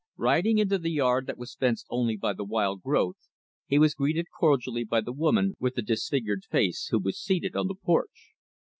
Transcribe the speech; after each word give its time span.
Riding 0.17 0.57
into 0.57 0.79
the 0.79 0.89
yard 0.89 1.27
that 1.27 1.37
was 1.37 1.53
fenced 1.53 1.85
only 1.91 2.17
by 2.17 2.33
the 2.33 2.43
wild 2.43 2.81
growth, 2.81 3.29
he 3.67 3.77
was 3.77 3.93
greeted 3.93 4.25
cordially 4.35 4.83
by 4.83 4.99
the 5.01 5.13
woman 5.13 5.55
with 5.59 5.75
the 5.75 5.83
disfigured 5.83 6.43
face, 6.49 6.87
who 6.89 6.97
was 6.97 7.19
seated 7.19 7.55
on 7.55 7.67
the 7.67 7.75
porch. 7.75 8.31